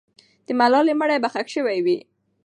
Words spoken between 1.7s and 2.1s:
وي.